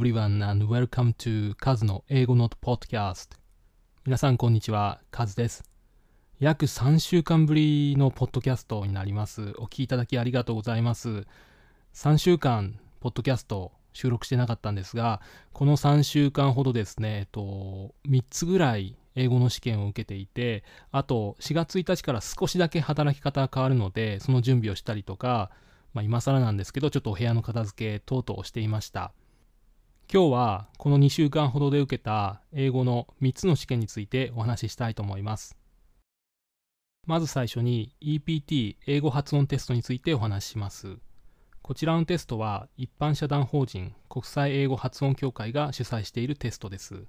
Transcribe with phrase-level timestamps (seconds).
[0.00, 3.36] everyone and welcome to カズの英語ノートポッドキャスト。
[4.06, 5.62] 皆さんこんにちは、カズです。
[6.38, 9.52] 約3週間ぶりのポッドキャストになります。
[9.58, 11.26] お聞きいただきありがとうございます。
[11.92, 15.20] 3週間、ポッドキャスト収録してなかったんですが、
[15.52, 25.50] この3週間ほどですね、えっと、3つぐらい英語の試験を受けていて、あと4月1日から少しだけ働き方が変わるので、その準備をしたりとか、
[25.92, 29.12] まあ、今更なんですけど、ちょっとお部屋の片付け等々をしていました。
[30.12, 35.56] 今日はこの2週間ほどで受けた英語の3つの試験についてお話ししたいと思います。
[37.06, 40.96] まず最初に EPT 英語発音テストについてお話しします。
[41.62, 47.04] こちらのテストは一般社団法人国際英語発音協会が主催しているテストです。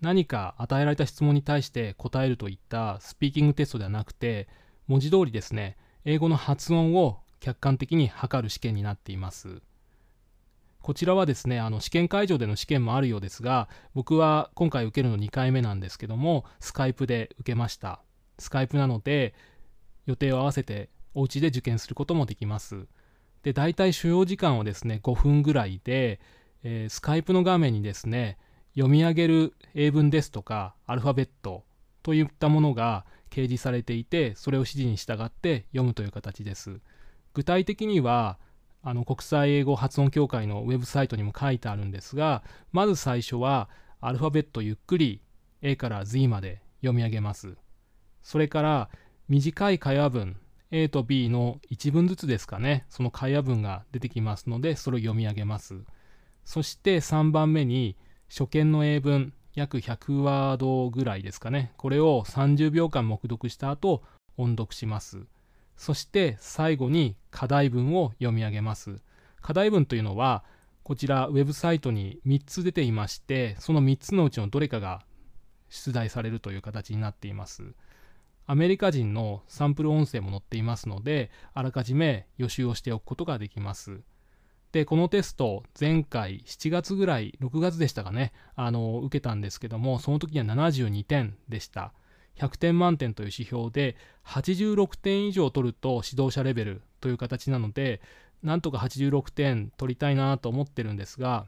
[0.00, 4.48] 何か与えられた質問に対して答えるといったスピーキングテストではなくて
[4.88, 9.62] 文字通りですね英語の発音を客観的に測る試験になっています。
[10.82, 18.00] こちらはですね、あの試験会場での試験もあるようですが、僕は今回受けるの2回目なんですけども、スカイプで受けました。
[18.38, 19.34] スカイプなので、
[20.06, 22.86] 予定を合わせてお家で受験することもできます。
[23.42, 26.20] で、大体所要時間はですね、5分ぐらいで、
[26.62, 28.38] えー、スカイプの画面にですね、
[28.74, 31.64] 読み上げる英文ですとか、アルファベット
[32.02, 36.80] といったものが掲示されていて、それを指示に従って読むという形です。
[37.34, 38.38] 具体的には、
[38.82, 43.68] あの国際英語発音協会のウェブサイトにも書いてあるんですがまず最初は
[44.00, 45.20] アルファベットゆっくり
[45.62, 47.56] A から Z まで読み上げます。
[48.22, 48.90] それから
[49.28, 50.36] 短い会話文
[50.70, 52.84] A と B の1文ずつですかね。
[52.88, 55.82] その会話文が出てきますのでそれを読み上げます。
[56.44, 57.96] そして3番目に
[58.28, 61.72] 初見の英文約100ワードぐらいですかね。
[61.76, 64.02] これを30秒間黙読した後
[64.36, 65.26] 音読します。
[65.78, 69.00] そして最後に課題文を読み上げます。
[69.40, 70.44] 課題文というのは、
[70.82, 75.02] こちらウェブサイトに3つ出ていまして、その3つのうちのどれかが
[75.68, 77.74] 出題されるという形になっています。
[78.46, 84.00] アメリカ人のサンプル音声も載っていますので、あらかじめ予習をしておくことができます。
[84.72, 91.92] で、このテスト、前回7月ぐらい、6月でしたかね、あの、受けたんですけども、その時には72点でした。
[92.38, 98.00] 100点満点という指標で86点以上取ると指導者レベルという形なので
[98.42, 101.46] なんとか86点取りたいなと思ってるんですが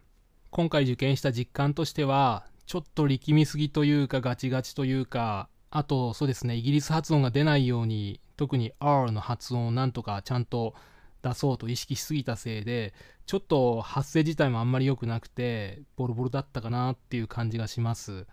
[0.50, 10.74] 今回受験した実感としてはちょっと力みすぎというかガチガチというかあとそうですねイギリス発音が出ないように特に R の発音をなんとかちゃんと
[11.22, 12.94] 出そうと意識しすぎたせいで
[13.26, 18.26] ちょっと発声自体もあんまり良くなくてボロボロだったかなっていう感じがします。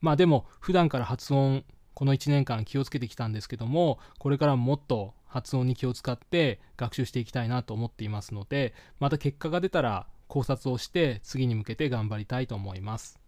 [0.00, 1.64] まあでも普段から発音
[1.94, 13.18] この1年間気をつけてきたんですけどもこれからもっと発音に気を使って学習していきたいなと思っていますのでまた結果が出たら考察をして次に向けて頑張りたいと思います。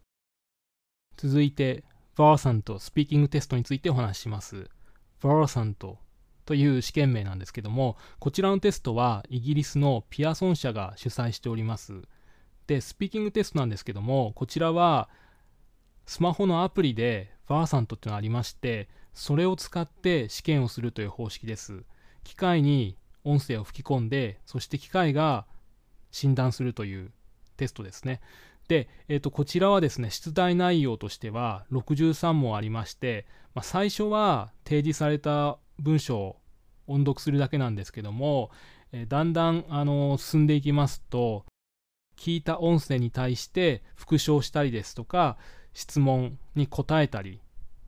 [1.17, 1.83] 続いて
[2.15, 4.69] VAR とスピーキングテストについてお話しします。
[5.21, 5.99] VAR と
[6.45, 12.03] という試験名なんですけどもこちらのテストはイギリスのピアソン社が主催しております。
[12.67, 15.09] でスピーキングテストなんですけどもこちらは
[16.05, 21.83] スマホのアプリでバーサントっていうのがありまして、それを使って試験をするという方式です。
[22.23, 25.45] 機械に音声を吹き込んで、そして機械が
[26.11, 27.11] 診断するという
[27.57, 28.21] テストですね。
[28.67, 36.41] で、えー、とこちらはですね、出題内容としては63問ありまして、まあ、最初は提示された文章を
[36.87, 38.51] 音読するだけなんですけども、
[38.91, 41.45] えー、だんだん、あのー、進んでいきますと、
[42.17, 45.37] 聞いた音声に対して復唱したりですとか、
[45.75, 47.39] 質問に答えたり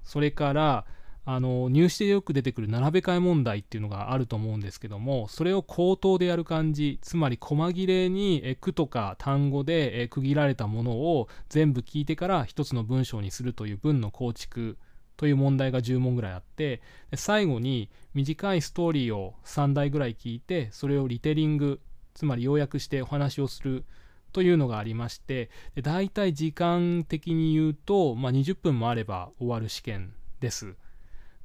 [0.04, 0.86] それから
[1.30, 14.78] あの入試でよく出てくる並べ替え問題っていうのがあると思うんですけどもそれを口頭でやる感じつまり細切れに句とか単語で区切られたものを全部聞いてから一つの文章にするという文の構築
[15.18, 16.82] という問題が10問ぐらいあって
[17.14, 21.82] 最後に短いストーリーを3台ぐらい聞いてそれをリテリング
[22.14, 23.84] つまり要約してお話をする
[24.32, 25.50] というのがありまして、
[25.82, 30.76] だいたい時間的に言うと、まあ、20分もあれば終わる試験です。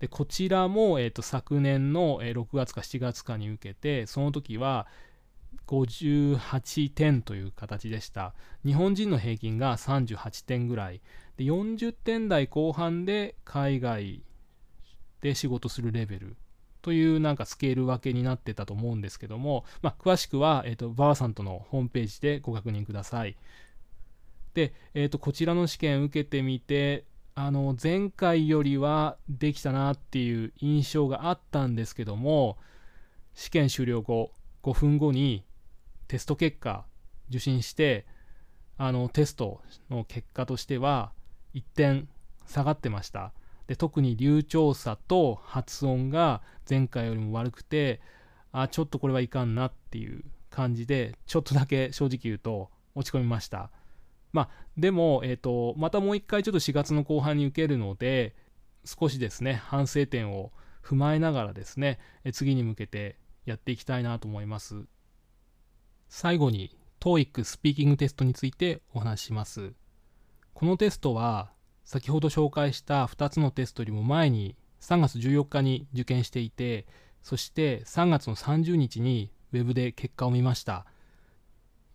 [0.00, 4.86] でこちらも、えーと、昨年の6月か7月かに受けて、その時は
[5.68, 8.34] 58点という形でした。
[8.64, 11.00] 日本人の平均が38点ぐらい。
[11.36, 14.22] で40点台後半で海外
[15.20, 16.36] で仕事するレベル
[16.82, 23.36] というなんかスケール分けになってたと思うんですけども、まあ、詳しくは、えーと、バーサントのホームページでご確認ください。
[24.54, 32.58] で、えーと、こちらの試験受けてみて、あの前回よりはできたなっていう印象があったんですけども、
[33.34, 34.32] 試験終了後、
[34.62, 35.44] 5分後に
[36.08, 36.84] テスト結果
[37.30, 38.06] 受信して、
[38.76, 41.12] あのテストの結果としては
[41.54, 42.08] 1点
[42.46, 43.32] 下がってました
[43.72, 48.02] で特に流暢さと発音が前回よりも悪くて
[48.52, 53.70] あちょっとこれはいかんなっていう感じでちょっとだけ正直言うと落ち込みました。
[54.30, 58.36] まあでも、えーと、またもう一回ちょっと4月の後半に受けるので
[58.84, 60.52] 少しですね反省点を
[60.84, 61.98] 踏まえながらですね
[62.34, 63.16] 次に向けて
[63.46, 64.84] やっていきたいなと思います。
[66.10, 69.72] 最後に TOEIC スピーキングテストについてお話しします。
[70.52, 71.52] このテストは
[71.84, 76.86] 先ほど紹介した2つのテストよりも前に3月14日に受験していて
[77.22, 80.86] そして3月の30日に Web で結果を見ました。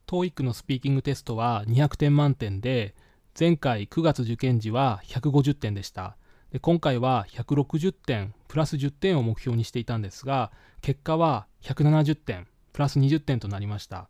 [0.08, 2.96] TOEIC のスピーキングテストは200点満点で
[3.38, 6.16] 前回9月受験時は150点でした。
[6.52, 10.52] で今回は160点プラス10点を目標にしていたんですが
[10.82, 14.08] 結果は170点プラス20点となりました。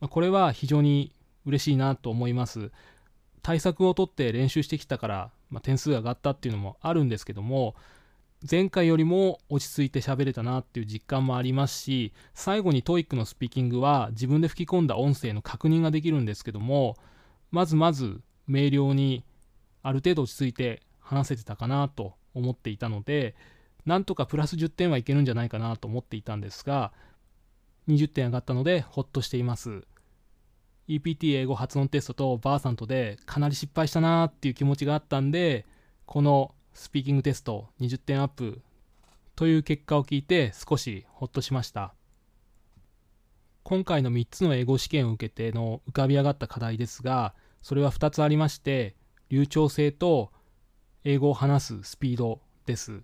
[0.00, 1.12] これは非常に
[1.44, 2.70] 嬉しいなと思います。
[3.42, 7.74] 対策をとって練習してきたから、まあ、点数が上がったっていうのもあるんですけども
[8.48, 16.96] 前回よりも落ち着いて喋れたなっていう実感もありますし最後に TOEIC のスピーキングは自分で吹き込んだ音声の確認ができるんですけども
[17.50, 19.24] まずまず明瞭に
[19.82, 23.34] ある程度落ち着いて話せてたかなと思っていたので
[23.86, 26.92] なんとかプラス10点はいけるんじゃないかなと思っていたんですが
[27.88, 29.84] 20点上がったのでほっとしています。
[30.88, 35.66] EPT 英語発音テストとバーサントでかなり失敗したなーっていう気持ちがあったんで
[36.06, 38.62] このスピーキングテスト20点アップ
[39.36, 41.94] という結果を聞いて少しほっとしました。
[43.62, 48.96] 今回の3つの英語試験を受けての浮かび上がった課題ですがそれは2つありまして
[49.28, 50.32] 流暢性と
[51.04, 53.02] 英語を話すスピードです。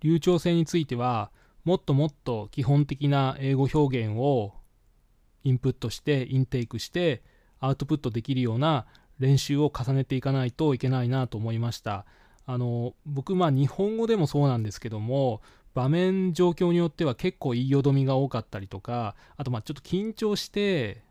[0.00, 1.30] 流暢性については
[1.64, 4.54] もっともっと基本的な英語表現を
[5.46, 7.22] インプットしてインテイクして
[7.60, 8.86] アウトプットできるような
[9.20, 12.04] 練習を重ねていかないといけないなと思いました。
[12.46, 15.40] あの僕まあ日本語でもそうなんですけども
[15.74, 21.02] 場面状況によっては結構言いよどみが多かったりとかあとまあちょっと緊張して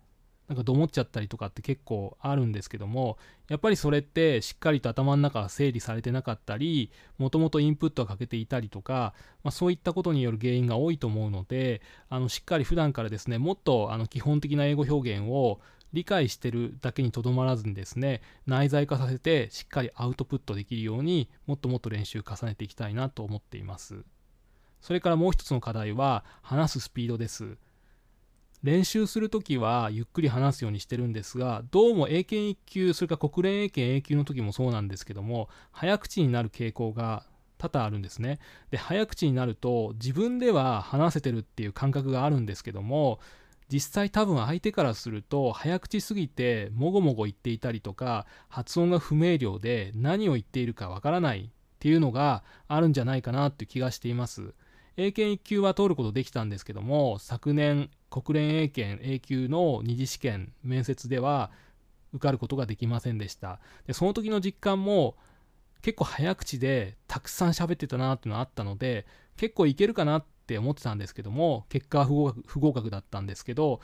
[0.47, 9.13] なんかどもっちゃったりとかって結構あるんですけどもやっぱりそれってしっかりと頭の中が整理されてなかったりもともとインプットが欠けていたりとか、
[9.44, 15.59] まあ、そういったことによる原因が多いと思うのであのしっかり普段からですねもっとあの基本的な英語表現を
[15.94, 24.03] 理解してるだけにとどまらずにですね内在化させてしっかりアウトプットできるようにもっともっと練習重ねていきたいなと思っています。
[24.81, 27.57] それからもう一つの課題は話すスピードです。
[28.65, 37.27] 練習するときはゆっくり話すようにしてるんですがどうも英検1級それから国連英検 A 級の時もそうなんですけども早口になる傾向が
[37.59, 38.39] 多々あるんですね。
[38.71, 43.19] で早口になると自分では話せてるっていう感覚があるんですけども
[43.71, 54.56] 実際多分相手からすると早口すぎてもごもご言っていたりとか発音が不明瞭で何を言っているかわからないっていうのがあるんじゃないかなっていう気がしています。
[54.97, 57.89] 英検1級は通ることできたんですけども昨年
[58.21, 61.51] 国連英検 A 級の二次試験面接では
[62.13, 63.59] 受かることができませんでした。
[63.88, 65.17] でその時の実感も
[65.81, 69.05] 結構早口でたくさん喋ってたなっていうのがあったので
[69.36, 73.81] 結構いけるかなって思ってたんですけども結果は不合格不合格だったんですけど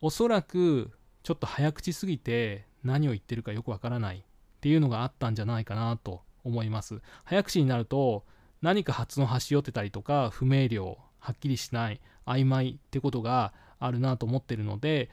[0.00, 0.90] おそらく
[1.22, 4.22] ちょっと早口すぎて何を言ってるかよくわからないっ
[4.60, 7.02] ていうのがあったんじゃないかなと思います。
[7.24, 8.24] 早口になると
[8.62, 15.10] 何か発音端し寄ってたりとか不明瞭はっきりしない曖昧ってことがあるなと思ってるので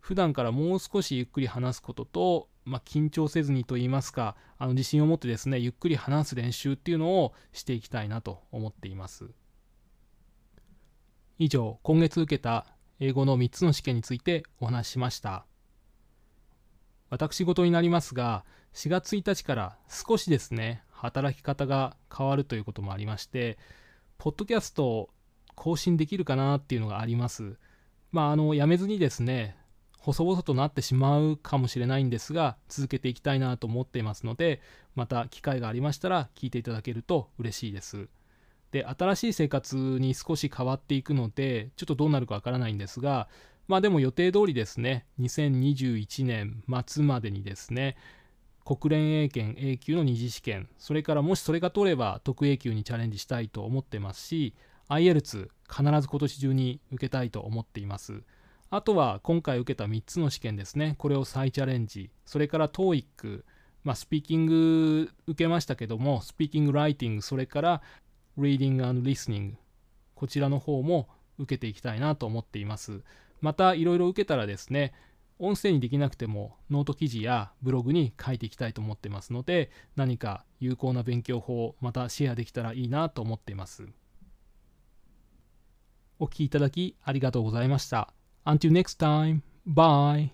[0.00, 9.30] 普段からもう少しゆっくり話すことと、まあ、緊張せずにと言いますかあの自信を持ってですねゆっくり話す練習っていうのをしていきたいなと思っています。
[11.38, 12.66] 以上今月受けた
[12.98, 15.46] 英語の3つの試験についてお話ししました。
[17.10, 23.58] 私事になりますが4月1日から少しですね働き方が変わるということもありまして
[24.18, 25.10] ポッドキャストを
[25.54, 27.56] 更新できるかなっていうのがあります。
[28.10, 29.56] まああのやめずにですね
[29.98, 34.60] 細々となってしまうかもしれないんですが続けていきたいなと思っていますので
[34.96, 38.08] また機会がありましたら聞いていただけると嬉しいです。
[38.72, 43.28] で新しい生活に少し変わっていくのでちょっとどうなるかわからないんですが
[43.68, 47.96] まあでも予定通りですね2021年末までにですね
[48.64, 54.54] 国連英検 A 級の二次試験それからもしそれが取れば特 A 級にチャレンジしたいと思ってますし
[54.88, 58.22] IL2 必ず今年中に受けたいと思っています。
[58.70, 60.94] あとは今回受けた3つの試験ですね。
[60.98, 62.10] これを再チャレンジ。
[62.24, 63.44] それから TOEIC、
[63.84, 67.82] まあ、スピーキング受けましたけども、スピーキングライティング、それから
[68.38, 69.54] Reading and Listening。
[70.14, 71.08] こちらの方も
[71.38, 73.02] 受けていきたいなと思っています。
[73.40, 74.94] またいろいろ受けたらですね、
[75.38, 83.88] 音声にできなくてもノート記事やブログに書いていきたいと思ってますので、何か有効な勉強法、またシェアできたらいいなと思っています。
[86.22, 88.14] お聴きいただきありがとうございました。
[88.46, 90.30] Until next time, bye!